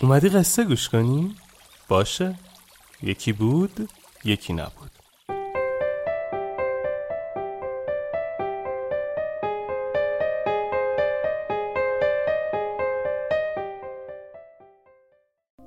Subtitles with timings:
[0.00, 1.34] اومدی قصه گوش کنی؟
[1.88, 2.38] باشه.
[3.02, 3.88] یکی بود
[4.24, 4.90] یکی نبود.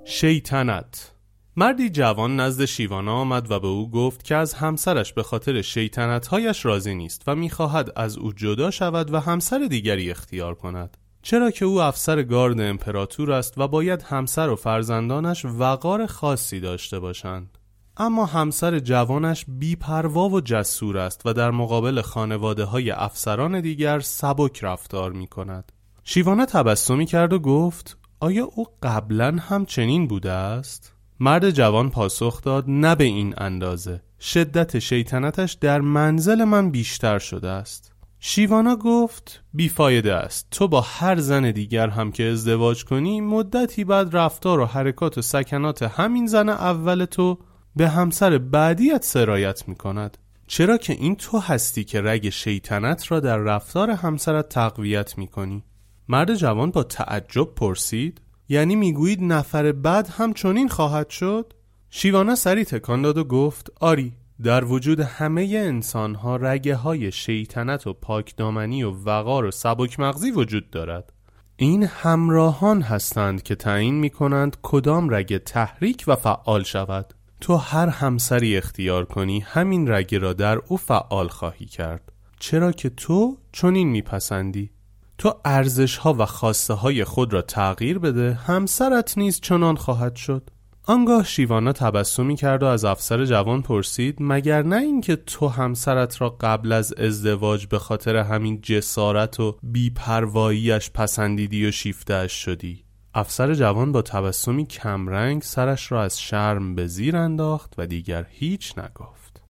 [0.06, 1.12] شیطنت.
[1.56, 6.66] مردی جوان نزد شیوانا آمد و به او گفت که از همسرش به خاطر شیطنتهایش
[6.66, 10.98] راضی نیست و می‌خواهد از او جدا شود و همسر دیگری اختیار کند.
[11.22, 17.00] چرا که او افسر گارد امپراتور است و باید همسر و فرزندانش وقار خاصی داشته
[17.00, 17.58] باشند.
[17.98, 24.64] اما همسر جوانش بیپروا و جسور است و در مقابل خانواده های افسران دیگر سبک
[24.64, 25.72] رفتار می کند
[26.04, 32.42] شیوانا تبسمی کرد و گفت آیا او قبلا هم چنین بوده است؟ مرد جوان پاسخ
[32.42, 34.02] داد نه به این اندازه.
[34.20, 37.91] شدت شیطنتش در منزل من بیشتر شده است.
[38.24, 40.48] شیوانا گفت بیفایده است.
[40.52, 45.22] تو با هر زن دیگر هم که ازدواج کنی مدتی بعد رفتار و حرکات و
[45.22, 47.38] سکنات همین زن اول تو
[47.76, 53.20] به همسر بعدیت سرایت می کند چرا که این تو هستی که رگ شیطنت را
[53.20, 55.64] در رفتار همسرت تقویت می کنی
[56.10, 61.54] مرد جوان با تعجب پرسید یعنی می‌گویید نفر بعد هم چنین خواهد شد؟
[61.90, 64.14] شیوانا سری تکان داد و گفت آری
[64.44, 70.32] در وجود همه انسان ها رگه های شیطنت و پاکدامنی و وقار و سبک مغزی
[70.32, 71.14] وجود دارد.
[71.56, 77.14] این همراهان هستند که تعیین می کنند کدام رگ تحریک و فعال شود.
[77.42, 82.12] تو هر همسری اختیار کنی همین رگ را در او فعال خواهی کرد.
[82.40, 84.72] چرا که تو چنین میپسندی؟
[85.18, 90.50] تو ارزش ها و خواسته های خود را تغییر بده همسرت نیز چنان خواهد شد.
[90.86, 96.30] آنگاه شیوانا تبسمی کرد و از افسر جوان پرسید مگر نه اینکه تو همسرت را
[96.30, 103.92] قبل از ازدواج به خاطر همین جسارت و بیپرواییش پسندیدی و شیفتهاش شدی؟ افسر جوان
[103.92, 109.31] با تبسمی کمرنگ سرش را از شرم به زیر انداخت و دیگر هیچ نگفت.